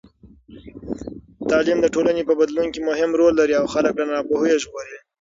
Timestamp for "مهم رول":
2.89-3.33